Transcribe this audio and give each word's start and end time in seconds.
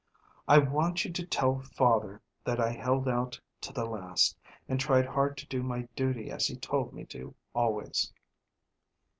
"I 0.47 0.57
want 0.57 1.05
you 1.05 1.11
to 1.13 1.23
tell 1.27 1.59
father 1.59 2.23
that 2.43 2.59
I 2.59 2.71
held 2.71 3.07
out 3.07 3.39
to 3.61 3.71
the 3.71 3.85
last, 3.85 4.35
and 4.67 4.79
tried 4.79 5.05
hard 5.05 5.37
to 5.37 5.45
do 5.45 5.61
my 5.61 5.83
duty 5.95 6.31
as 6.31 6.47
he 6.47 6.55
told 6.55 6.91
me 6.91 7.05
to 7.05 7.35
always." 7.53 8.11